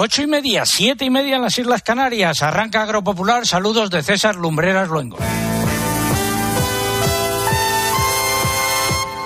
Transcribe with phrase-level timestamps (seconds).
[0.00, 2.40] Ocho y media, siete y media en las Islas Canarias.
[2.44, 3.44] Arranca Agropopular.
[3.48, 5.18] Saludos de César Lumbreras Luengo.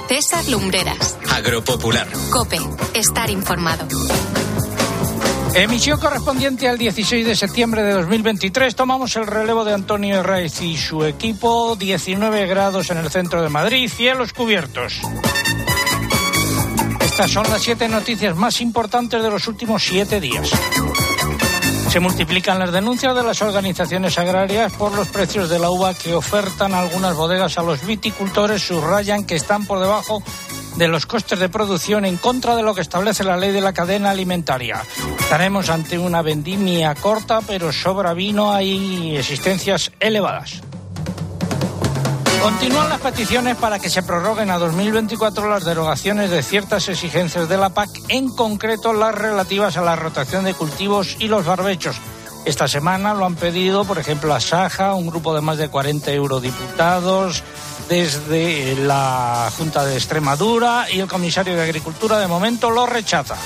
[0.08, 1.18] César Lumbreras.
[1.30, 2.08] Agropopular.
[2.30, 2.58] Cope.
[2.94, 3.86] Estar informado.
[5.54, 8.74] Emisión correspondiente al 16 de septiembre de 2023.
[8.74, 11.76] Tomamos el relevo de Antonio Herraiz y su equipo.
[11.76, 13.90] 19 grados en el centro de Madrid.
[13.94, 15.02] Cielos cubiertos.
[17.12, 20.50] Estas son las siete noticias más importantes de los últimos siete días.
[21.90, 26.14] Se multiplican las denuncias de las organizaciones agrarias por los precios de la uva que
[26.14, 28.62] ofertan algunas bodegas a los viticultores.
[28.62, 30.22] Subrayan que están por debajo
[30.76, 33.74] de los costes de producción en contra de lo que establece la ley de la
[33.74, 34.82] cadena alimentaria.
[35.20, 40.62] Estaremos ante una vendimia corta, pero sobra vino hay existencias elevadas.
[42.42, 47.56] Continúan las peticiones para que se prorroguen a 2024 las derogaciones de ciertas exigencias de
[47.56, 51.96] la PAC, en concreto las relativas a la rotación de cultivos y los barbechos.
[52.44, 56.10] Esta semana lo han pedido, por ejemplo, a Saja, un grupo de más de 40
[56.10, 57.44] eurodiputados,
[57.88, 63.36] desde la Junta de Extremadura y el comisario de Agricultura de momento lo rechaza.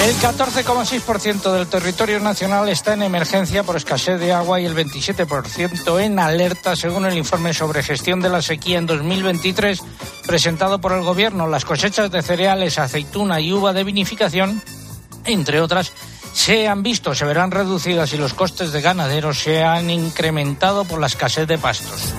[0.00, 6.00] El 14,6% del territorio nacional está en emergencia por escasez de agua y el 27%
[6.00, 9.82] en alerta, según el informe sobre gestión de la sequía en 2023
[10.26, 11.48] presentado por el Gobierno.
[11.48, 14.62] Las cosechas de cereales, aceituna y uva de vinificación,
[15.26, 15.92] entre otras,
[16.32, 20.98] se han visto, se verán reducidas y los costes de ganaderos se han incrementado por
[20.98, 22.14] la escasez de pastos.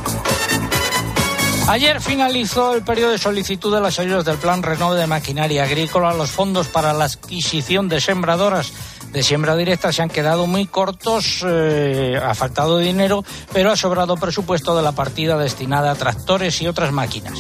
[1.72, 6.14] Ayer finalizó el periodo de solicitud de las ayudas del Plan Renove de Maquinaria Agrícola.
[6.14, 8.74] Los fondos para la adquisición de sembradoras
[9.14, 14.18] de siembra directa se han quedado muy cortos, eh, ha faltado dinero, pero ha sobrado
[14.18, 17.40] presupuesto de la partida destinada a tractores y otras máquinas.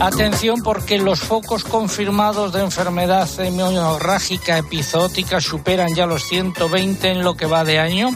[0.00, 7.36] Atención porque los focos confirmados de enfermedad hemorrágica epizootica superan ya los 120 en lo
[7.36, 8.10] que va de año.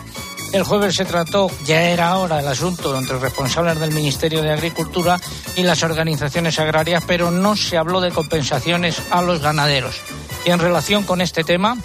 [0.57, 5.21] El jueves se trató, ya era ahora, el asunto entre responsables del Ministerio de Agricultura
[5.55, 10.01] y las organizaciones agrarias, pero no se habló de compensaciones a los ganaderos.
[10.47, 11.77] Y en relación con este tema,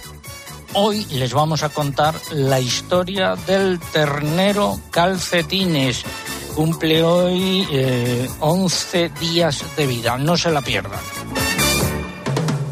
[0.72, 6.02] hoy les vamos a contar la historia del ternero calcetines.
[6.56, 7.68] Cumple hoy
[8.40, 11.41] 11 eh, días de vida, no se la pierdan.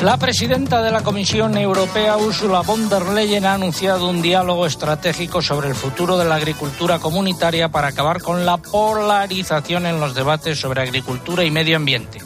[0.03, 5.43] La presidenta de la Comisión Europea, Ursula von der Leyen, ha anunciado un diálogo estratégico
[5.43, 10.59] sobre el futuro de la agricultura comunitaria para acabar con la polarización en los debates
[10.59, 12.19] sobre agricultura y medio ambiente.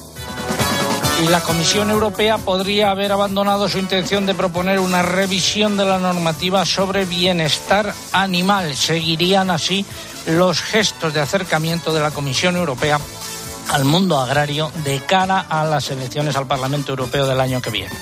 [1.24, 5.98] Y la Comisión Europea podría haber abandonado su intención de proponer una revisión de la
[5.98, 8.76] normativa sobre bienestar animal.
[8.76, 9.84] Seguirían así
[10.26, 13.00] los gestos de acercamiento de la Comisión Europea
[13.70, 17.94] al mundo agrario de cara a las elecciones al Parlamento Europeo del año que viene.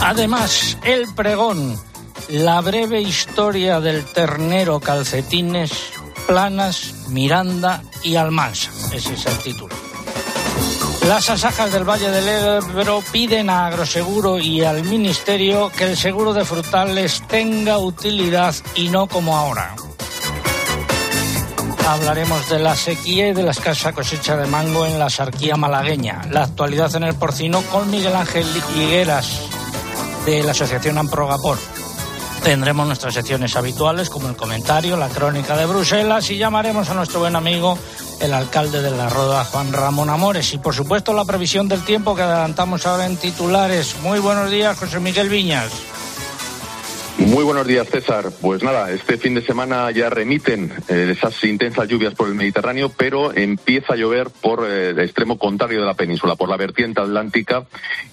[0.00, 1.80] Además, el pregón,
[2.28, 5.72] la breve historia del ternero calcetines,
[6.26, 8.70] Planas, Miranda y Almansa.
[8.92, 9.74] Ese es el título.
[11.08, 16.32] Las asajas del Valle del Ebro piden a Agroseguro y al Ministerio que el seguro
[16.32, 19.74] de frutales tenga utilidad y no como ahora.
[21.86, 26.22] Hablaremos de la sequía y de la escasa cosecha de mango en la sarquía malagueña.
[26.30, 29.40] La actualidad en el porcino con Miguel Ángel Higueras
[30.24, 31.58] de la Asociación Amprogapor.
[32.42, 37.20] Tendremos nuestras secciones habituales como el comentario, la crónica de Bruselas y llamaremos a nuestro
[37.20, 37.78] buen amigo
[38.20, 40.54] el alcalde de la Roda, Juan Ramón Amores.
[40.54, 43.96] Y por supuesto la previsión del tiempo que adelantamos ahora en titulares.
[44.02, 45.70] Muy buenos días, José Miguel Viñas.
[47.18, 48.30] Muy buenos días, César.
[48.40, 52.90] Pues nada, este fin de semana ya remiten eh, esas intensas lluvias por el Mediterráneo,
[52.90, 57.00] pero empieza a llover por eh, el extremo contrario de la península, por la vertiente
[57.00, 57.66] atlántica,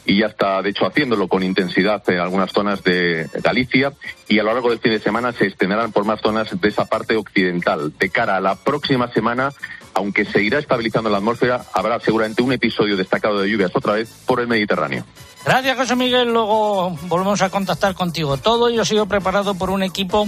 [0.05, 3.93] y ya está, de hecho, haciéndolo con intensidad en algunas zonas de Galicia,
[4.27, 6.85] y a lo largo del fin de semana se extenderán por más zonas de esa
[6.85, 7.91] parte occidental.
[7.97, 9.51] De cara a la próxima semana,
[9.93, 14.09] aunque se irá estabilizando la atmósfera, habrá seguramente un episodio destacado de lluvias otra vez
[14.25, 15.05] por el Mediterráneo.
[15.45, 16.31] Gracias, José Miguel.
[16.31, 18.37] Luego volvemos a contactar contigo.
[18.37, 20.27] Todo ello ha sido preparado por un equipo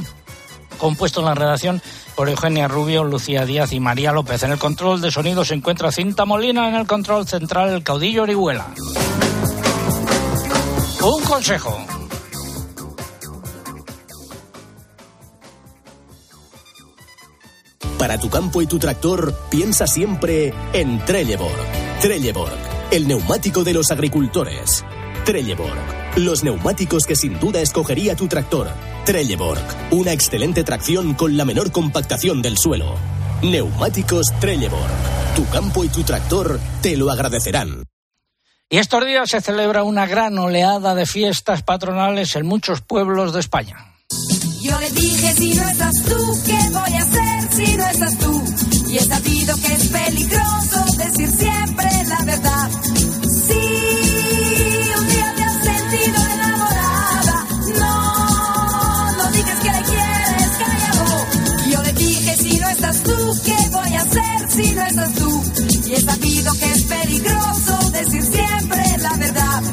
[0.77, 1.81] compuesto en la redacción
[2.15, 4.43] por Eugenia Rubio, Lucía Díaz y María López.
[4.43, 8.23] En el control de sonido se encuentra Cinta Molina, en el control central el caudillo
[8.23, 8.67] Orihuela.
[11.01, 11.92] Un consejo.
[18.03, 21.55] Para tu campo y tu tractor, piensa siempre en Trelleborg.
[22.01, 22.57] Trelleborg,
[22.91, 24.83] el neumático de los agricultores.
[25.23, 26.17] Trelleborg.
[26.17, 28.67] Los neumáticos que sin duda escogería tu tractor.
[29.05, 29.63] Trelleborg.
[29.91, 32.93] Una excelente tracción con la menor compactación del suelo.
[33.41, 34.91] Neumáticos Trelleborg.
[35.37, 37.85] Tu campo y tu tractor te lo agradecerán.
[38.69, 43.39] Y estos días se celebra una gran oleada de fiestas patronales en muchos pueblos de
[43.39, 43.92] España.
[44.63, 48.43] Yo le dije, si no estás tú, ¿qué voy a hacer si no estás tú?
[48.87, 52.69] Y he sabido que es peligroso decir siempre la verdad.
[53.45, 53.59] Sí,
[54.97, 57.45] un día te has sentido enamorada.
[57.77, 61.69] No, no digas que le quieres, cállalo.
[61.69, 65.43] Yo le dije, si no estás tú, ¿qué voy a hacer si no estás tú?
[65.89, 69.63] Y he sabido que es peligroso decir siempre la verdad.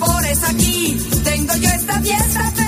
[0.00, 2.65] Por eso aquí tengo yo esta fiesta, pero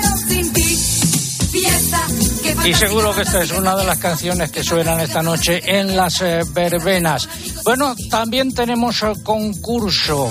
[2.69, 6.21] Y seguro que esta es una de las canciones que suenan esta noche en las
[6.21, 7.27] eh, verbenas.
[7.63, 10.29] Bueno, también tenemos eh, concurso.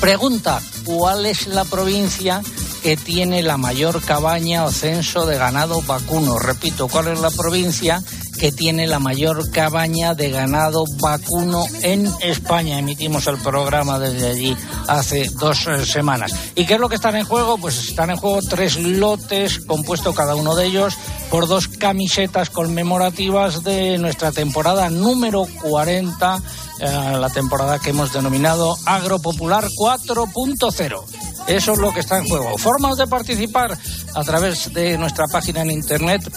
[0.00, 2.40] Pregunta, ¿cuál es la provincia
[2.82, 6.38] que tiene la mayor cabaña o censo de ganado vacuno?
[6.38, 8.02] Repito, ¿cuál es la provincia
[8.38, 12.78] que tiene la mayor cabaña de ganado vacuno en España?
[12.78, 14.56] Emitimos el programa desde allí
[14.88, 16.32] hace dos eh, semanas.
[16.54, 17.58] ¿Y qué es lo que están en juego?
[17.58, 20.96] Pues están en juego tres lotes, compuesto cada uno de ellos
[21.32, 26.42] por dos camisetas conmemorativas de nuestra temporada número 40,
[26.78, 31.02] eh, la temporada que hemos denominado Agropopular 4.0.
[31.46, 32.58] Eso es lo que está en juego.
[32.58, 33.78] Formas de participar
[34.14, 36.30] a través de nuestra página en internet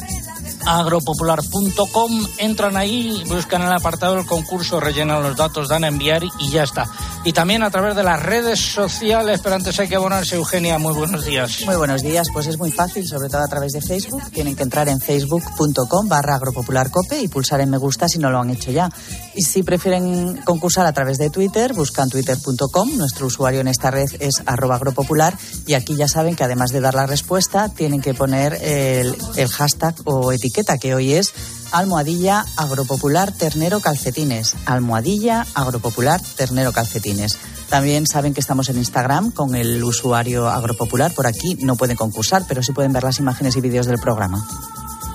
[0.66, 6.50] agropopular.com, entran ahí, buscan el apartado del concurso, rellenan los datos, dan a enviar y
[6.50, 6.86] ya está.
[7.26, 10.94] Y también a través de las redes sociales, pero antes hay que abonarse, Eugenia, muy
[10.94, 11.64] buenos días.
[11.66, 14.22] Muy buenos días, pues es muy fácil, sobre todo a través de Facebook.
[14.32, 18.40] Tienen que entrar en facebook.com barra agropopularcope y pulsar en me gusta si no lo
[18.40, 18.92] han hecho ya.
[19.34, 22.96] Y si prefieren concursar a través de Twitter, buscan twitter.com.
[22.96, 25.36] Nuestro usuario en esta red es arroba agropopular
[25.66, 29.48] y aquí ya saben que además de dar la respuesta, tienen que poner el, el
[29.48, 31.34] hashtag o etiqueta que hoy es
[31.76, 34.56] almohadilla agropopular ternero calcetines.
[34.66, 37.38] Almohadilla agropopular ternero calcetines.
[37.70, 41.14] También saben que estamos en Instagram con el usuario agropopular.
[41.14, 44.48] Por aquí no pueden concursar, pero sí pueden ver las imágenes y vídeos del programa.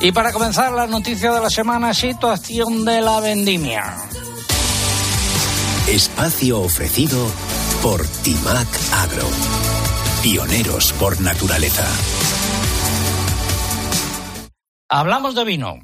[0.00, 3.96] Y para comenzar la noticia de la semana, situación de la vendimia.
[5.88, 7.26] Espacio ofrecido
[7.82, 9.28] por Timac Agro.
[10.22, 11.86] Pioneros por naturaleza.
[14.88, 15.78] Hablamos de vino.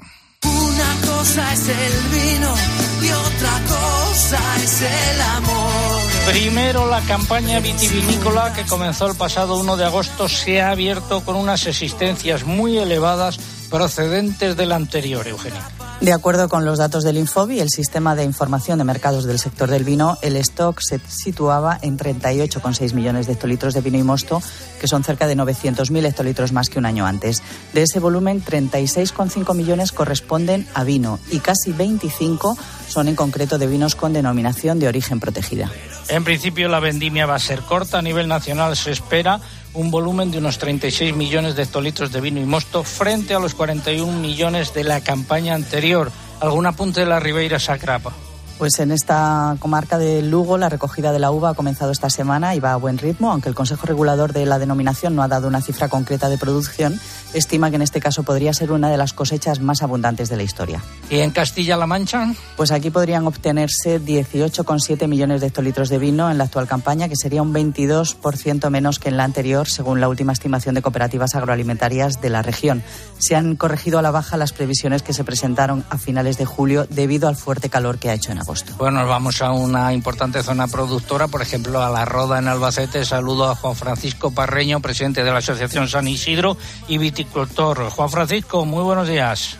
[1.27, 2.55] Cosa es el vino
[3.01, 6.01] y otra cosa es el amor.
[6.31, 11.35] Primero, la campaña vitivinícola que comenzó el pasado 1 de agosto se ha abierto con
[11.35, 15.76] unas existencias muy elevadas procedentes del anterior, Eugenio.
[15.99, 19.67] De acuerdo con los datos del Infobi, el sistema de información de mercados del sector
[19.67, 24.39] del vino, el stock se situaba en 38,6 millones de hectolitros de vino y mosto,
[24.79, 27.41] que son cerca de 900.000 hectolitros más que un año antes.
[27.73, 32.55] De ese volumen, 36,5 millones corresponden a vino y casi 25
[32.87, 35.71] son en concreto de vinos con denominación de origen protegida.
[36.09, 37.99] En principio, la vendimia va a ser corta.
[37.99, 39.41] A nivel nacional se espera
[39.73, 43.53] un volumen de unos 36 millones de hectolitros de vino y mosto frente a los
[43.53, 46.11] 41 millones de la campaña anterior.
[46.39, 48.13] ¿Algún apunte de la Ribeira Sacrapa?
[48.57, 52.55] Pues en esta comarca de Lugo la recogida de la uva ha comenzado esta semana
[52.55, 55.47] y va a buen ritmo, aunque el Consejo Regulador de la denominación no ha dado
[55.47, 56.99] una cifra concreta de producción,
[57.37, 60.43] estima que en este caso podría ser una de las cosechas más abundantes de la
[60.43, 60.83] historia.
[61.09, 62.33] ¿Y en Castilla-La Mancha?
[62.55, 67.15] Pues aquí podrían obtenerse 18,7 millones de hectolitros de vino en la actual campaña, que
[67.15, 72.21] sería un 22% menos que en la anterior, según la última estimación de cooperativas agroalimentarias
[72.21, 72.83] de la región.
[73.19, 76.85] Se han corregido a la baja las previsiones que se presentaron a finales de julio
[76.89, 78.73] debido al fuerte calor que ha hecho en agosto.
[78.77, 83.05] Bueno, nos vamos a una importante zona productora, por ejemplo, a La Roda en Albacete.
[83.05, 86.57] Saludo a Juan Francisco Parreño, presidente de la Asociación San Isidro
[86.87, 86.97] y
[87.27, 87.89] viticultor.
[87.89, 89.57] Juan Francisco, muy buenos días.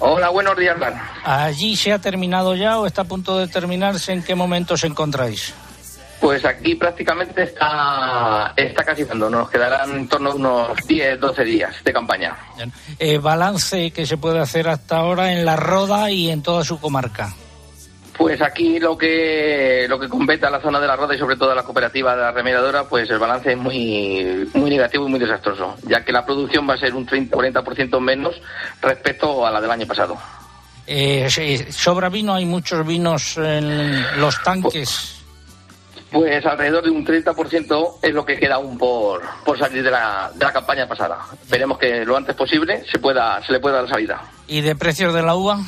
[0.00, 1.00] Hola, buenos días, Dan.
[1.24, 4.12] ¿Allí se ha terminado ya o está a punto de terminarse?
[4.12, 5.54] ¿En qué momento os encontráis?
[6.20, 11.44] Pues aquí prácticamente está, está casi cuando nos quedarán en torno a unos 10, 12
[11.44, 12.34] días de campaña.
[12.98, 16.80] Eh, balance que se puede hacer hasta ahora en La Roda y en toda su
[16.80, 17.34] comarca.
[18.16, 21.36] Pues aquí lo que lo que compete a la zona de la Roda y sobre
[21.36, 25.10] todo a la cooperativa de la remediadora, pues el balance es muy muy negativo y
[25.10, 28.40] muy desastroso, ya que la producción va a ser un 30-40% menos
[28.80, 30.16] respecto a la del año pasado.
[30.86, 35.22] Eh, sí, sobra vino, hay muchos vinos en los tanques.
[36.12, 40.30] Pues alrededor de un 30% es lo que queda aún por, por salir de la,
[40.32, 41.18] de la campaña pasada.
[41.42, 44.22] Esperemos que lo antes posible se pueda se le pueda dar salida.
[44.46, 45.58] ¿Y de precios de la uva?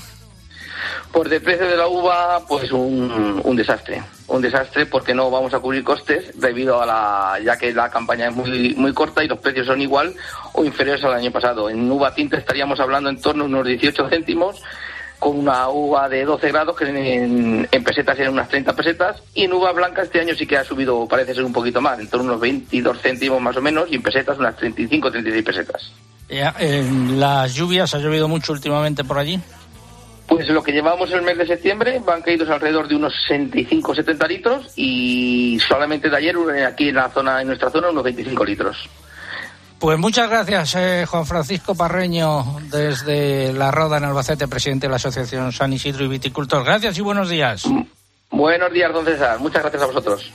[1.16, 4.02] Por de precio de la uva, pues un, desastre.
[4.28, 8.28] Un desastre porque no vamos a cubrir costes debido a la, ya que la campaña
[8.28, 10.14] es muy, muy corta y los precios son igual
[10.52, 11.70] o inferiores al año pasado.
[11.70, 14.62] En uva tinta estaríamos hablando en torno a unos 18 céntimos
[15.18, 19.54] con una uva de 12 grados que en, pesetas eran unas 30 pesetas y en
[19.54, 22.26] uva blanca este año sí que ha subido, parece ser un poquito más, en torno
[22.26, 25.92] a unos 22 céntimos más o menos y en pesetas unas 35 36 pesetas.
[26.28, 29.40] Ya, en las lluvias ha llovido mucho últimamente por allí.
[30.26, 34.72] Pues lo que llevamos el mes de septiembre van caídos alrededor de unos 65-70 litros
[34.74, 38.76] y solamente de ayer eh, aquí en la zona, en nuestra zona, unos 25 litros.
[39.78, 44.96] Pues muchas gracias, eh, Juan Francisco Parreño, desde La Roda, en Albacete, presidente de la
[44.96, 46.64] Asociación San Isidro y Viticultor.
[46.64, 47.64] Gracias y buenos días.
[48.30, 49.38] Buenos días, don César.
[49.38, 50.32] Muchas gracias a vosotros.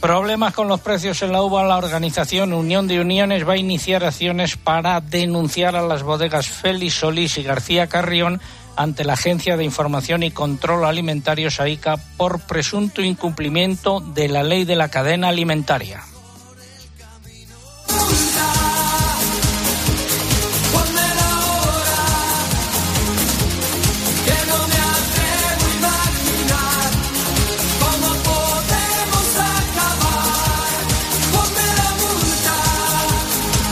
[0.00, 1.62] Problemas con los precios en la uva.
[1.62, 6.94] La organización Unión de Uniones va a iniciar acciones para denunciar a las bodegas Félix
[6.94, 8.40] Solís y García Carrión
[8.76, 14.64] ante la Agencia de Información y Control Alimentario SAICA por presunto incumplimiento de la ley
[14.64, 16.02] de la cadena alimentaria.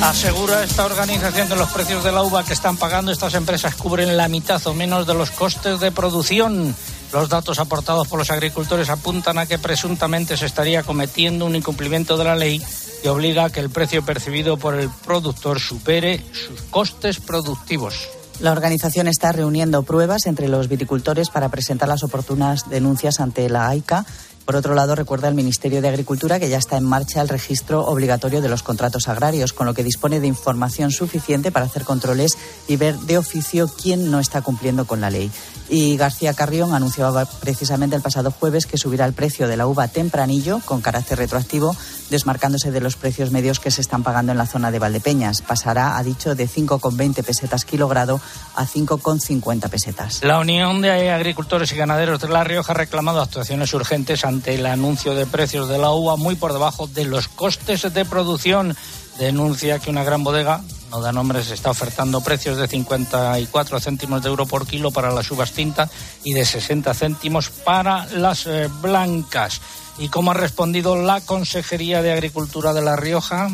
[0.09, 4.17] Asegura esta organización que los precios de la uva que están pagando estas empresas cubren
[4.17, 6.75] la mitad o menos de los costes de producción.
[7.13, 12.17] Los datos aportados por los agricultores apuntan a que presuntamente se estaría cometiendo un incumplimiento
[12.17, 12.63] de la ley
[13.03, 18.09] que obliga a que el precio percibido por el productor supere sus costes productivos.
[18.41, 23.69] La organización está reuniendo pruebas entre los viticultores para presentar las oportunas denuncias ante la
[23.69, 24.07] AICA.
[24.49, 27.85] Por otro lado, recuerda el Ministerio de Agricultura que ya está en marcha el registro
[27.85, 32.39] obligatorio de los contratos agrarios, con lo que dispone de información suficiente para hacer controles
[32.67, 35.31] y ver de oficio quién no está cumpliendo con la ley.
[35.69, 39.89] Y García Carrión anunciaba precisamente el pasado jueves que subirá el precio de la uva
[39.89, 41.77] tempranillo con carácter retroactivo,
[42.09, 45.43] desmarcándose de los precios medios que se están pagando en la zona de Valdepeñas.
[45.43, 48.19] Pasará, ha dicho, de 5,20 pesetas kilogrado
[48.55, 50.25] a 5,50 pesetas.
[50.25, 54.67] La Unión de Agricultores y Ganaderos de La Rioja ha reclamado actuaciones urgentes ante el
[54.67, 58.77] anuncio de precios de la uva muy por debajo de los costes de producción.
[59.19, 64.29] Denuncia que una gran bodega, no da nombres, está ofertando precios de 54 céntimos de
[64.29, 65.91] euro por kilo para las uvas tinta
[66.25, 69.61] y de 60 céntimos para las eh, blancas.
[69.99, 73.51] ¿Y cómo ha respondido la Consejería de Agricultura de La Rioja?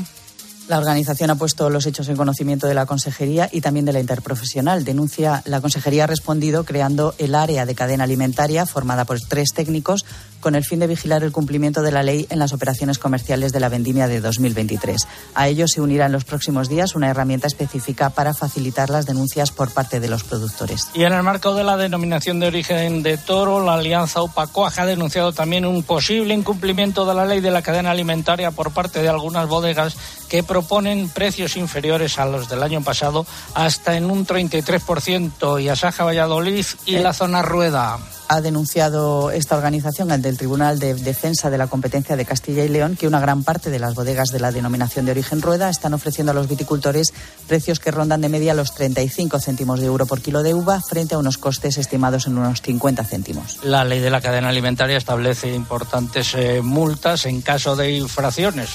[0.67, 4.01] La organización ha puesto los hechos en conocimiento de la Consejería y también de la
[4.01, 4.83] Interprofesional.
[4.83, 10.07] Denuncia, la Consejería ha respondido creando el área de cadena alimentaria formada por tres técnicos
[10.45, 13.61] con el fin de vigilar el cumplimiento de la ley en las operaciones comerciales de
[13.61, 15.09] la vendimia de 2023.
[15.35, 19.53] A ello se unirá en los próximos días una herramienta específica para facilitar las denuncias
[19.53, 20.89] por parte de los productores.
[20.93, 24.85] Y en el marco de la denominación de origen de toro, la Alianza Upacoaj ha
[24.85, 29.09] denunciado también un posible incumplimiento de la ley de la cadena alimentaria por parte de
[29.09, 29.97] algunas bodegas
[30.29, 33.25] que proponen precios inferiores a los del año pasado
[33.55, 37.99] hasta en un 33% y Asaja Valladolid y la zona Rueda.
[38.29, 42.69] Ha denunciado esta organización ante el Tribunal de Defensa de la Competencia de Castilla y
[42.69, 45.95] León que una gran parte de las bodegas de la denominación de origen rueda están
[45.95, 47.13] ofreciendo a los viticultores
[47.47, 51.15] precios que rondan de media los 35 céntimos de euro por kilo de uva frente
[51.15, 53.59] a unos costes estimados en unos 50 céntimos.
[53.63, 58.71] La ley de la cadena alimentaria establece importantes eh, multas en caso de infracciones.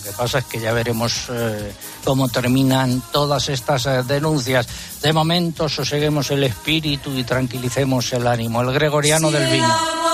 [0.00, 1.72] Lo que pasa es que ya veremos eh,
[2.04, 4.66] cómo terminan todas estas eh, denuncias.
[5.02, 8.62] De momento soseguemos el espíritu y tranquilicemos el ánimo.
[8.62, 10.09] El gregoriano del vino.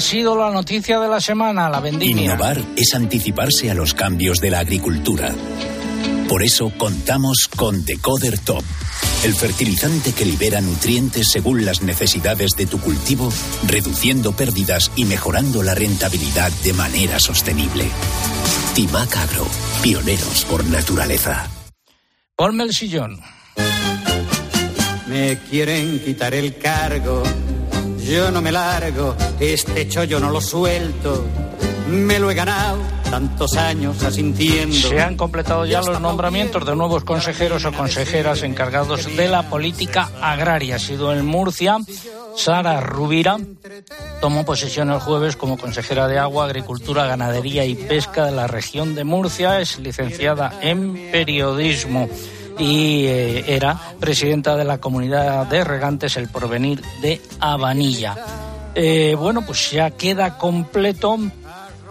[0.00, 2.24] Ha sido la noticia de la semana, la vendimia.
[2.24, 5.34] Innovar es anticiparse a los cambios de la agricultura.
[6.26, 8.64] Por eso contamos con Decoder Top,
[9.24, 13.30] el fertilizante que libera nutrientes según las necesidades de tu cultivo,
[13.66, 17.84] reduciendo pérdidas y mejorando la rentabilidad de manera sostenible.
[18.74, 19.46] Timac Agro,
[19.82, 21.46] pioneros por naturaleza.
[22.36, 23.20] Ponme el sillón.
[25.08, 27.22] Me quieren quitar el cargo,
[28.04, 31.24] yo no me largo, este chollo no lo suelto,
[31.88, 32.78] me lo he ganado
[33.10, 34.74] tantos años asintiendo.
[34.74, 40.10] Se han completado ya los nombramientos de nuevos consejeros o consejeras encargados de la política
[40.22, 40.76] agraria.
[40.76, 41.78] Ha sido en Murcia.
[42.36, 43.36] Sara Rubira
[44.20, 48.94] tomó posesión el jueves como consejera de Agua, Agricultura, Ganadería y Pesca de la región
[48.94, 49.60] de Murcia.
[49.60, 52.08] Es licenciada en periodismo.
[52.60, 58.16] Y eh, era presidenta de la comunidad de regantes El Porvenir de Habanilla.
[58.74, 61.18] Eh, bueno, pues ya queda completo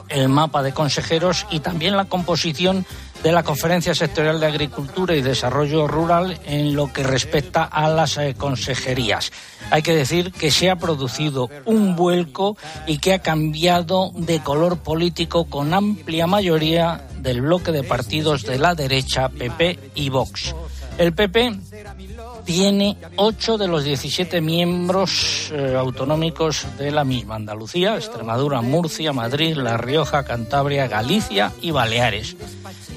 [0.07, 2.85] el mapa de consejeros y también la composición
[3.23, 8.17] de la Conferencia Sectorial de Agricultura y Desarrollo Rural en lo que respecta a las
[8.17, 9.31] eh, consejerías.
[9.71, 12.57] Hay que decir que se ha producido un vuelco
[12.87, 18.57] y que ha cambiado de color político con amplia mayoría del bloque de partidos de
[18.57, 20.55] la derecha, PP y Vox.
[20.97, 21.59] El PP
[22.49, 29.55] tiene ocho de los 17 miembros eh, autonómicos de la misma, Andalucía, Extremadura, Murcia, Madrid,
[29.55, 32.35] La Rioja, Cantabria, Galicia y Baleares.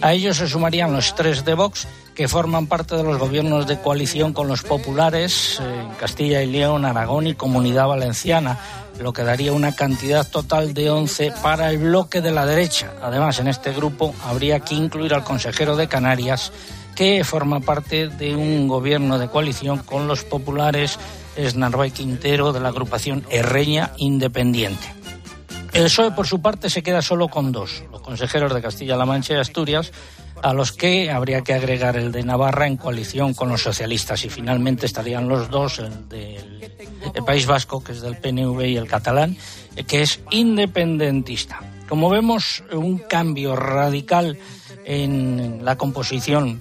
[0.00, 3.78] A ellos se sumarían los tres de Vox, que forman parte de los gobiernos de
[3.78, 8.58] coalición con los populares eh, en Castilla y León, Aragón y Comunidad Valenciana,
[9.00, 12.94] lo que daría una cantidad total de 11 para el bloque de la derecha.
[13.02, 16.52] Además, en este grupo habría que incluir al consejero de Canarias,
[16.94, 20.98] que forma parte de un gobierno de coalición con los populares,
[21.36, 24.86] es Narváez Quintero, de la agrupación Herreña Independiente.
[25.72, 29.34] El PSOE, por su parte, se queda solo con dos, los consejeros de Castilla-La Mancha
[29.34, 29.90] y Asturias,
[30.42, 34.24] a los que habría que agregar el de Navarra en coalición con los socialistas.
[34.24, 38.86] Y finalmente estarían los dos, el del País Vasco, que es del PNV, y el
[38.86, 39.36] catalán,
[39.86, 41.60] que es independentista.
[41.88, 44.36] Como vemos, un cambio radical
[44.84, 46.60] en la composición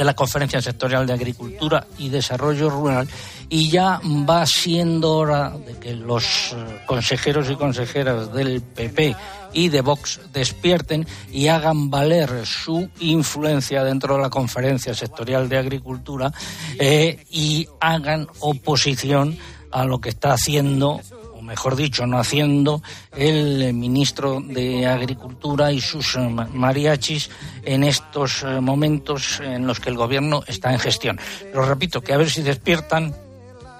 [0.00, 3.06] de la Conferencia Sectorial de Agricultura y Desarrollo Rural
[3.50, 9.14] y ya va siendo hora de que los eh, consejeros y consejeras del PP
[9.52, 15.58] y de Vox despierten y hagan valer su influencia dentro de la Conferencia Sectorial de
[15.58, 16.32] Agricultura
[16.78, 19.36] eh, y hagan oposición
[19.70, 21.02] a lo que está haciendo
[21.50, 22.80] mejor dicho, no haciendo
[23.16, 27.28] el ministro de Agricultura y sus eh, mariachis
[27.64, 31.18] en estos eh, momentos en los que el gobierno está en gestión.
[31.52, 33.16] Lo repito, que a ver si despiertan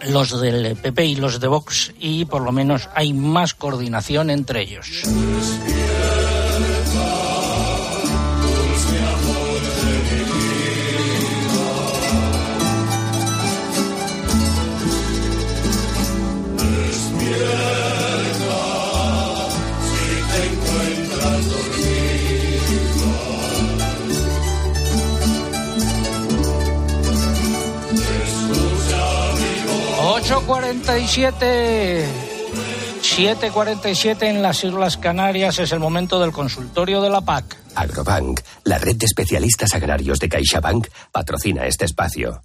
[0.09, 4.62] los del PP y los de Vox y por lo menos hay más coordinación entre
[4.62, 5.05] ellos.
[30.50, 32.04] 8.47.
[33.02, 37.56] 7.47 en las Islas Canarias es el momento del consultorio de la PAC.
[37.76, 42.43] Agrobank, la red de especialistas agrarios de CaixaBank, patrocina este espacio.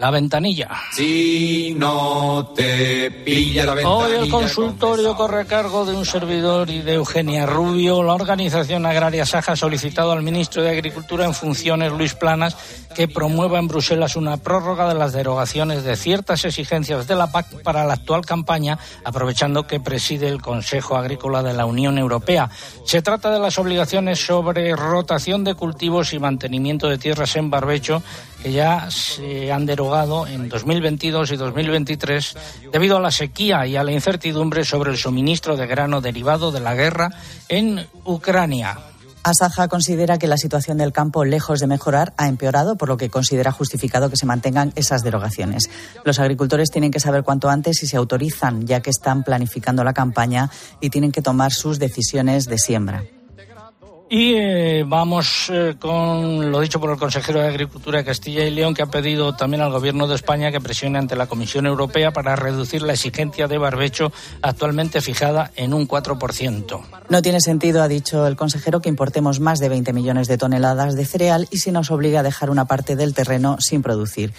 [0.00, 0.70] La ventanilla.
[0.92, 4.06] Si no te pilla la ventanilla.
[4.06, 8.02] Hoy el consultorio corre a cargo de un servidor y de Eugenia Rubio.
[8.02, 12.56] La organización agraria Saja ha solicitado al ministro de Agricultura en funciones, Luis Planas,
[12.94, 17.62] que promueva en Bruselas una prórroga de las derogaciones de ciertas exigencias de la PAC
[17.62, 22.48] para la actual campaña, aprovechando que preside el Consejo Agrícola de la Unión Europea.
[22.86, 28.02] Se trata de las obligaciones sobre rotación de cultivos y mantenimiento de tierras en barbecho
[28.42, 32.36] que ya se han derogado en 2022 y 2023
[32.72, 36.60] debido a la sequía y a la incertidumbre sobre el suministro de grano derivado de
[36.60, 37.10] la guerra
[37.48, 38.78] en Ucrania.
[39.22, 43.10] Asaja considera que la situación del campo, lejos de mejorar, ha empeorado, por lo que
[43.10, 45.68] considera justificado que se mantengan esas derogaciones.
[46.04, 49.92] Los agricultores tienen que saber cuanto antes si se autorizan, ya que están planificando la
[49.92, 50.50] campaña
[50.80, 53.04] y tienen que tomar sus decisiones de siembra.
[54.12, 58.50] Y eh, vamos eh, con lo dicho por el consejero de Agricultura de Castilla y
[58.50, 62.10] León, que ha pedido también al Gobierno de España que presione ante la Comisión Europea
[62.10, 66.80] para reducir la exigencia de barbecho actualmente fijada en un 4%.
[67.08, 70.96] No tiene sentido, ha dicho el consejero, que importemos más de 20 millones de toneladas
[70.96, 74.32] de cereal y se nos obliga a dejar una parte del terreno sin producir.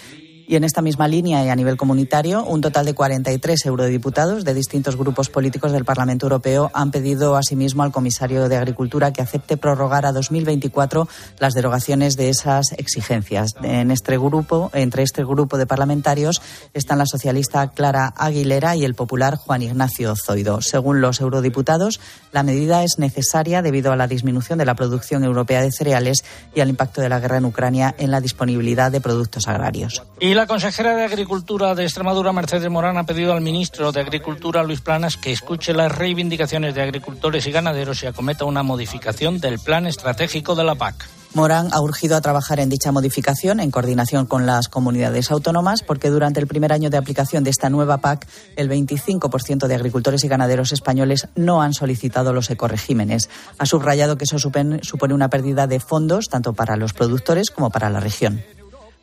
[0.46, 4.54] Y en esta misma línea y a nivel comunitario, un total de 43 eurodiputados de
[4.54, 9.56] distintos grupos políticos del Parlamento Europeo han pedido asimismo al comisario de Agricultura que acepte
[9.56, 13.54] prorrogar a 2024 las derogaciones de esas exigencias.
[13.62, 16.42] En este grupo, entre este grupo de parlamentarios
[16.74, 20.60] están la socialista Clara Aguilera y el popular Juan Ignacio Zoido.
[20.60, 22.00] Según los eurodiputados,
[22.32, 26.24] la medida es necesaria debido a la disminución de la producción europea de cereales
[26.54, 30.02] y al impacto de la guerra en Ucrania en la disponibilidad de productos agrarios.
[30.46, 35.16] Consejera de Agricultura de Extremadura, Mercedes Morán, ha pedido al ministro de Agricultura, Luis Planas,
[35.16, 40.54] que escuche las reivindicaciones de agricultores y ganaderos y acometa una modificación del plan estratégico
[40.54, 41.08] de la PAC.
[41.34, 46.10] Morán ha urgido a trabajar en dicha modificación en coordinación con las comunidades autónomas porque
[46.10, 48.26] durante el primer año de aplicación de esta nueva PAC
[48.56, 53.30] el 25% de agricultores y ganaderos españoles no han solicitado los ecoregímenes.
[53.58, 57.88] Ha subrayado que eso supone una pérdida de fondos tanto para los productores como para
[57.88, 58.42] la región.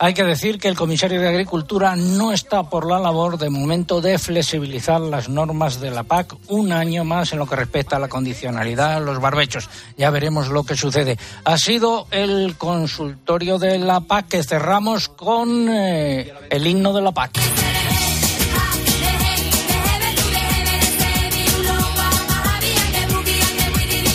[0.02, 4.00] Hay que decir que el comisario de Agricultura no está por la labor de momento
[4.00, 8.00] de flexibilizar las normas de la PAC un año más en lo que respecta a
[8.00, 9.70] la condicionalidad, los barbechos.
[9.98, 11.18] Ya veremos lo que sucede.
[11.44, 17.12] Ha sido el consultorio de la PAC que cerramos con eh, el himno de la
[17.12, 17.59] PAC.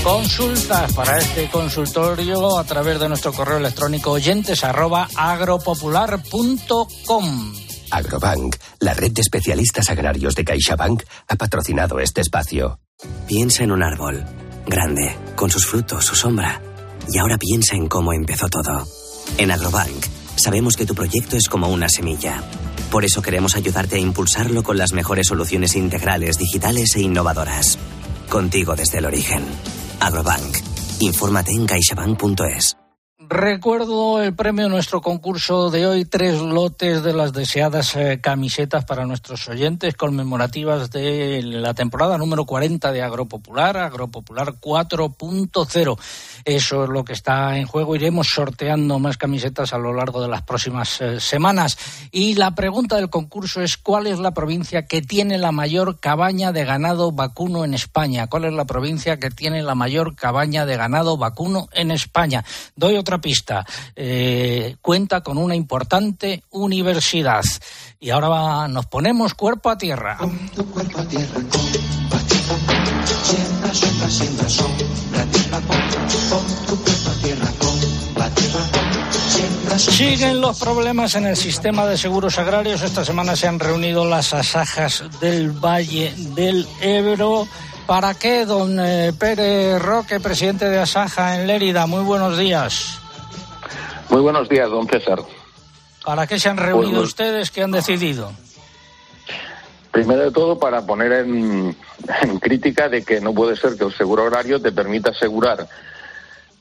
[0.04, 7.54] Consultas para este consultorio a través de nuestro correo electrónico oyentes arroba agropopular.com.
[7.90, 12.80] Agrobank, la red de especialistas agrarios de CaixaBank, ha patrocinado este espacio.
[13.26, 14.22] Piensa en un árbol,
[14.66, 16.60] grande, con sus frutos, su sombra.
[17.10, 18.86] Y ahora piensa en cómo empezó todo.
[19.38, 20.04] En Agrobank,
[20.36, 22.42] sabemos que tu proyecto es como una semilla.
[22.90, 27.78] Por eso queremos ayudarte a impulsarlo con las mejores soluciones integrales, digitales e innovadoras.
[28.28, 29.46] Contigo desde el origen.
[30.04, 30.62] Agrobank.
[31.00, 32.83] Infórmate en caixabank.es.
[33.28, 38.84] Recuerdo el premio de nuestro concurso de hoy, tres lotes de las deseadas eh, camisetas
[38.84, 45.98] para nuestros oyentes conmemorativas de la temporada número 40 de Agropopular, Agropopular 4.0.
[46.44, 47.96] Eso es lo que está en juego.
[47.96, 51.78] Iremos sorteando más camisetas a lo largo de las próximas eh, semanas.
[52.12, 56.52] Y la pregunta del concurso es ¿cuál es la provincia que tiene la mayor cabaña
[56.52, 58.26] de ganado vacuno en España?
[58.26, 62.44] ¿Cuál es la provincia que tiene la mayor cabaña de ganado vacuno en España?
[62.76, 63.64] Doy otra pista.
[63.96, 67.42] Eh, cuenta con una importante universidad.
[67.98, 70.18] Y ahora va- nos ponemos cuerpo a tierra.
[70.18, 71.40] cuerpo a tierra,
[73.22, 75.76] siembra, sombra, siembra, sombra, tierra, pon,
[76.30, 78.60] pon tu cuerpo a tierra, con la tierra,
[79.30, 82.82] siembra, Siguen los problemas en el sistema de seguros agrarios.
[82.82, 87.48] Esta semana se han reunido las asajas del Valle del Ebro.
[87.86, 91.86] ¿Para qué, don eh, Pérez Roque, presidente de Asaja en Lérida?
[91.86, 92.98] Muy buenos días.
[94.14, 95.18] Muy buenos días, don César.
[96.04, 97.50] ¿Para qué se han reunido Pues, ustedes?
[97.50, 98.30] ¿Qué han decidido?
[99.90, 101.76] Primero de todo, para poner en,
[102.22, 105.66] en crítica de que no puede ser que el seguro horario te permita asegurar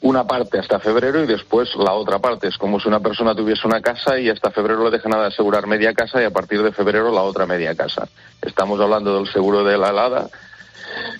[0.01, 2.47] una parte hasta febrero y después la otra parte.
[2.47, 5.27] Es como si una persona tuviese una casa y hasta febrero le deja nada de
[5.27, 8.07] asegurar media casa y a partir de febrero la otra media casa.
[8.41, 10.27] Estamos hablando del seguro de la helada.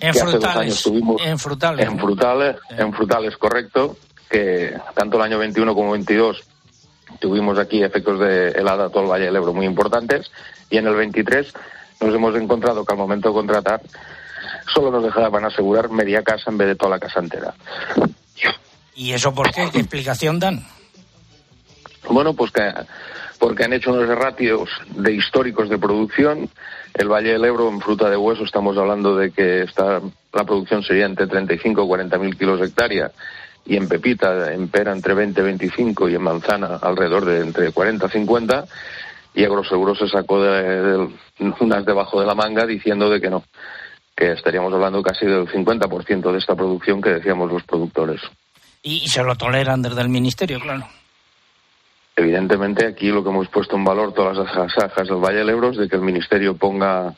[0.00, 0.56] que hace dos frutales.
[0.58, 1.86] años tuvimos En frutales.
[1.86, 3.96] en frutales, en frutales, correcto,
[4.28, 6.42] que tanto el año 21 como 22
[7.20, 10.30] tuvimos aquí efectos de helada todo el Valle del Ebro muy importantes
[10.70, 11.52] y en el 23
[12.00, 13.80] nos hemos encontrado que al momento de contratar
[14.72, 17.54] solo nos dejaban asegurar media casa en vez de toda la casa entera.
[18.94, 19.68] ¿Y eso por qué?
[19.72, 20.64] ¿Qué explicación dan?
[22.08, 22.72] Bueno, pues que
[23.38, 26.48] porque han hecho unos ratios de históricos de producción.
[26.94, 30.00] El Valle del Ebro en fruta de hueso estamos hablando de que está,
[30.32, 33.10] la producción sería entre 35 y 40 mil kilos hectárea
[33.66, 37.72] y en pepita, en pera entre 20 y 25 y en manzana alrededor de entre
[37.72, 38.64] 40 y 50
[39.34, 41.08] y Agroseguro se sacó de, de-
[41.60, 43.42] unas debajo de la manga diciendo de que no,
[44.14, 48.20] que estaríamos hablando casi del 50% de esta producción que decíamos los productores.
[48.82, 50.86] Y, y se lo toleran desde el ministerio, claro.
[52.16, 55.70] Evidentemente, aquí lo que hemos puesto en valor todas las asajas del Valle del Ebro
[55.70, 57.12] es de que el Ministerio ponga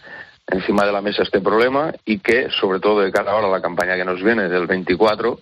[0.46, 3.60] encima de la mesa este problema y que, sobre todo de cara ahora a la
[3.60, 5.38] campaña que nos viene del 24,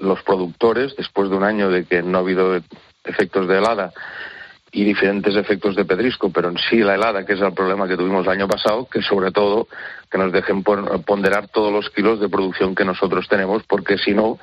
[0.00, 2.56] los productores, después de un año de que no ha habido
[3.04, 3.92] efectos de helada
[4.72, 7.96] y diferentes efectos de pedrisco, pero en sí la helada, que es el problema que
[7.96, 9.66] tuvimos el año pasado, que sobre todo
[10.10, 14.12] que nos dejen pon- ponderar todos los kilos de producción que nosotros tenemos, porque si
[14.14, 14.38] no,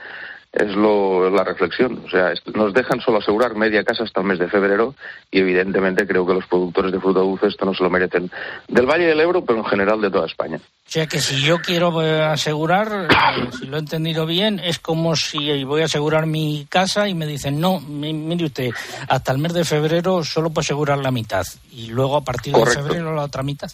[0.53, 2.01] es lo, la reflexión.
[2.05, 4.95] O sea, nos dejan solo asegurar media casa hasta el mes de febrero
[5.29, 8.31] y evidentemente creo que los productores de fruta dulce esto no se lo merecen.
[8.67, 10.57] Del Valle del Ebro, pero en general de toda España.
[10.57, 14.79] O sea que si yo quiero eh, asegurar, eh, si lo he entendido bien, es
[14.79, 18.71] como si voy a asegurar mi casa y me dicen, no, mi- mire usted,
[19.09, 22.83] hasta el mes de febrero solo puedo asegurar la mitad y luego a partir Correcto.
[22.83, 23.69] de febrero la otra mitad.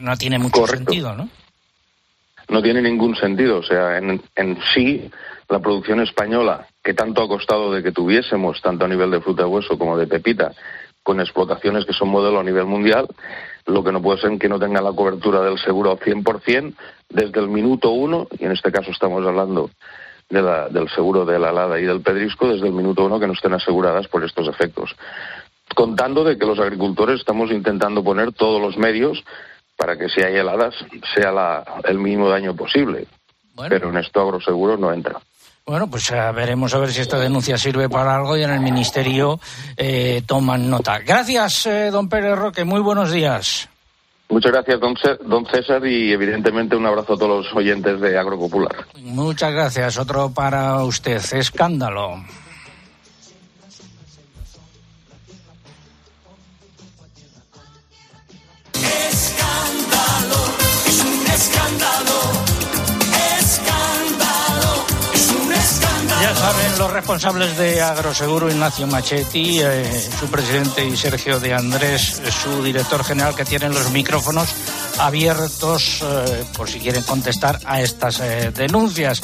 [0.00, 0.78] No tiene mucho Correcto.
[0.90, 1.28] sentido, ¿no?
[2.48, 3.58] No tiene ningún sentido.
[3.58, 5.10] O sea, en, en sí,
[5.48, 9.46] la producción española, que tanto ha costado de que tuviésemos, tanto a nivel de fruta
[9.46, 10.52] hueso como de pepita,
[11.02, 13.06] con explotaciones que son modelo a nivel mundial,
[13.66, 16.74] lo que no puede ser que no tenga la cobertura del seguro al 100%
[17.10, 19.70] desde el minuto uno, y en este caso estamos hablando
[20.30, 23.26] de la- del seguro de la helada y del pedrisco, desde el minuto uno que
[23.26, 24.96] no estén aseguradas por estos efectos.
[25.74, 29.22] Contando de que los agricultores estamos intentando poner todos los medios
[29.76, 30.74] para que si hay heladas
[31.14, 33.06] sea la- el mínimo daño posible.
[33.68, 35.20] Pero en esto agroseguro no entra.
[35.66, 38.60] Bueno, pues eh, veremos a ver si esta denuncia sirve para algo y en el
[38.60, 39.40] ministerio
[39.76, 40.98] eh, toman nota.
[40.98, 42.64] Gracias, eh, don Pérez Roque.
[42.64, 43.68] Muy buenos días.
[44.28, 48.18] Muchas gracias, don, Cé- don César, y evidentemente un abrazo a todos los oyentes de
[48.18, 48.74] Agropopular.
[49.00, 49.96] Muchas gracias.
[49.98, 51.22] Otro para usted.
[51.32, 52.16] Escándalo.
[66.78, 73.04] Los responsables de Agroseguro, Ignacio Machetti, eh, su presidente, y Sergio de Andrés, su director
[73.04, 74.48] general, que tienen los micrófonos
[74.98, 79.20] abiertos eh, por si quieren contestar a estas eh, denuncias.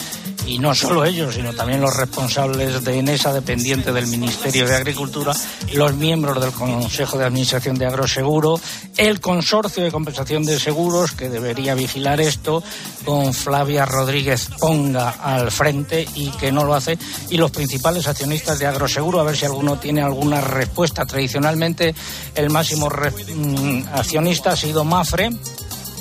[0.47, 5.33] Y no solo ellos, sino también los responsables de ENESA, dependiente del Ministerio de Agricultura,
[5.75, 8.61] los miembros del Consejo de Administración de Agroseguro,
[8.97, 12.63] el Consorcio de Compensación de Seguros, que debería vigilar esto,
[13.05, 16.99] con Flavia Rodríguez Ponga al frente y que no lo hace,
[17.29, 21.07] y los principales accionistas de Agroseguro, a ver si alguno tiene alguna respuesta.
[21.07, 21.95] Tradicionalmente,
[22.35, 25.31] el máximo mm, accionista ha sido Mafre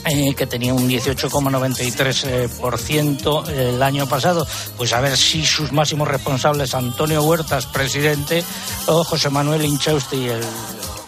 [0.05, 4.47] eh, que tenía un 18,93% eh, el año pasado.
[4.77, 8.43] Pues a ver si sus máximos responsables, Antonio Huertas, presidente,
[8.88, 10.41] o José Manuel Inchausti, el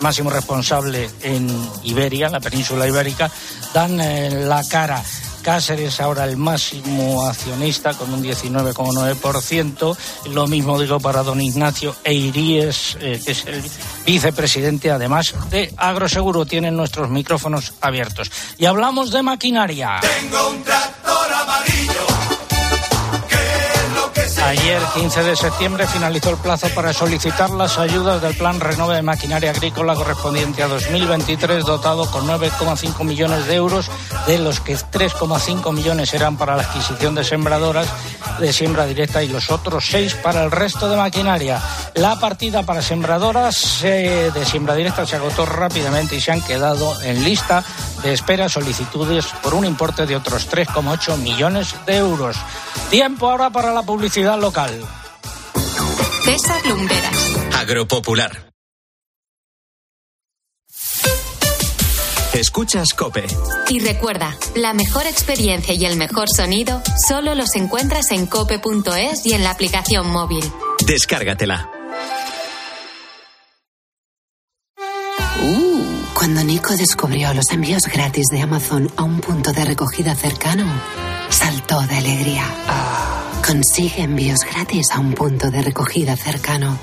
[0.02, 1.48] máximo responsable en
[1.84, 3.32] Iberia, la península ibérica,
[3.74, 5.04] dan eh, la cara.
[5.42, 9.98] Cáceres ahora el máximo accionista con un 19,9%.
[10.32, 13.64] Lo mismo digo para don Ignacio Eiríes, eh, que es el
[14.06, 16.46] vicepresidente además de Agroseguro.
[16.46, 18.32] Tienen nuestros micrófonos abiertos.
[18.58, 20.00] Y hablamos de maquinaria.
[20.02, 22.11] Tengo un tractor amarillo.
[24.72, 29.02] Ayer, 15 de septiembre, finalizó el plazo para solicitar las ayudas del Plan Renove de
[29.02, 33.92] Maquinaria Agrícola correspondiente a 2023, dotado con 9,5 millones de euros,
[34.28, 37.86] de los que 3,5 millones eran para la adquisición de sembradoras
[38.40, 41.62] de siembra directa y los otros 6 para el resto de maquinaria.
[41.96, 47.02] La partida para sembradoras eh, de siembra directa se agotó rápidamente y se han quedado
[47.02, 47.62] en lista
[48.04, 52.38] de espera solicitudes por un importe de otros 3,8 millones de euros.
[52.90, 54.61] Tiempo ahora para la publicidad local.
[56.24, 57.36] César Lumberas.
[57.56, 58.52] Agropopular.
[62.34, 63.26] Escuchas Cope.
[63.70, 69.34] Y recuerda, la mejor experiencia y el mejor sonido solo los encuentras en cope.es y
[69.34, 70.44] en la aplicación móvil.
[70.86, 71.68] Descárgatela.
[75.42, 80.66] Uh, cuando Nico descubrió los envíos gratis de Amazon a un punto de recogida cercano,
[81.30, 83.21] saltó de alegría.
[83.46, 86.78] Consigue envíos gratis a un punto de recogida cercano.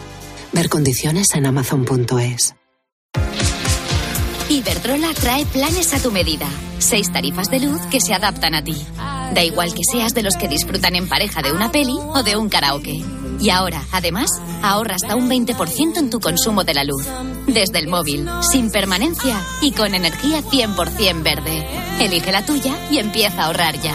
[0.53, 2.55] Ver condiciones en amazon.es.
[4.49, 6.47] Iberdrola trae planes a tu medida.
[6.79, 8.77] Seis tarifas de luz que se adaptan a ti.
[9.35, 12.37] Da igual que seas de los que disfrutan en pareja de una peli o de
[12.37, 13.05] un karaoke.
[13.41, 14.31] Y ahora, además,
[14.63, 17.07] ahorra hasta un 20% en tu consumo de la luz.
[17.47, 21.67] Desde el móvil, sin permanencia y con energía 100% verde.
[22.01, 23.95] Elige la tuya y empieza a ahorrar ya.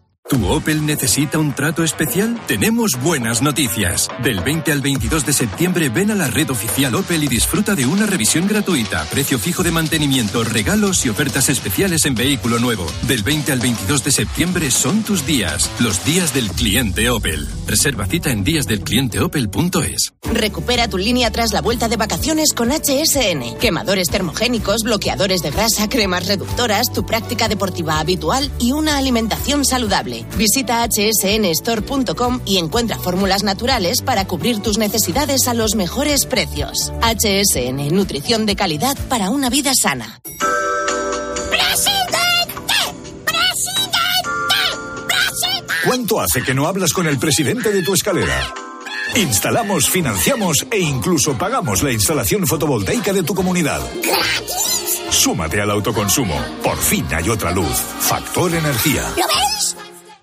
[0.31, 2.39] ¿Tu Opel necesita un trato especial?
[2.47, 4.07] Tenemos buenas noticias.
[4.23, 7.85] Del 20 al 22 de septiembre ven a la red oficial Opel y disfruta de
[7.85, 12.85] una revisión gratuita, precio fijo de mantenimiento, regalos y ofertas especiales en vehículo nuevo.
[13.09, 17.49] Del 20 al 22 de septiembre son tus días, los días del cliente Opel.
[17.67, 20.13] Reserva cita en díasdelclienteopel.es.
[20.31, 23.57] Recupera tu línea tras la vuelta de vacaciones con HSN.
[23.59, 30.20] Quemadores termogénicos, bloqueadores de grasa, cremas reductoras, tu práctica deportiva habitual y una alimentación saludable.
[30.37, 36.91] Visita hsnstore.com y encuentra fórmulas naturales para cubrir tus necesidades a los mejores precios.
[37.01, 40.21] HSN, nutrición de calidad para una vida sana.
[45.85, 48.53] ¿Cuánto hace que no hablas con el presidente de tu escalera?
[49.15, 53.81] Instalamos, financiamos e incluso pagamos la instalación fotovoltaica de tu comunidad.
[55.09, 56.39] Súmate al autoconsumo.
[56.63, 57.81] Por fin hay otra luz.
[57.99, 59.03] Factor Energía.
[59.17, 59.75] ¿Lo ves?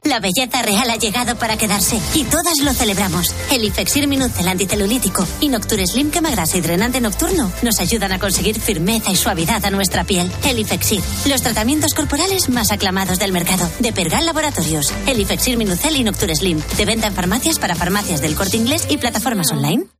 [0.08, 3.34] La belleza real ha llegado para quedarse y todas lo celebramos.
[3.52, 8.58] El Ifexir Minucel anticelulítico y Nocture Slim quemagrasa y drenante nocturno nos ayudan a conseguir
[8.58, 10.32] firmeza y suavidad a nuestra piel.
[10.46, 13.70] El Ifexir, los tratamientos corporales más aclamados del mercado.
[13.80, 14.94] De Pergal Laboratorios.
[15.06, 16.62] El Ifexir Minucel y Nocture Slim.
[16.78, 19.97] De venta en farmacias para farmacias del corte inglés y plataformas online.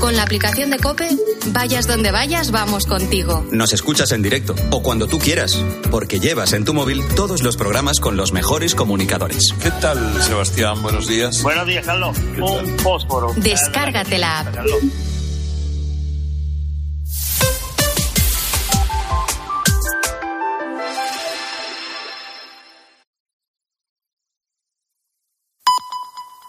[0.00, 1.10] Con la aplicación de Cope,
[1.48, 3.46] vayas donde vayas, vamos contigo.
[3.50, 7.58] Nos escuchas en directo o cuando tú quieras, porque llevas en tu móvil todos los
[7.58, 9.52] programas con los mejores comunicadores.
[9.62, 10.82] ¿Qué tal, Sebastián?
[10.82, 11.42] Buenos días.
[11.42, 12.16] Buenos días, Carlos.
[12.18, 13.34] Un fósforo.
[13.36, 14.56] Descárgate la app.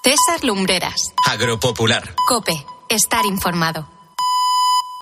[0.04, 1.14] César Lumbreras.
[1.30, 2.16] Agropopular.
[2.28, 2.66] Cope.
[2.92, 3.86] Estar informado.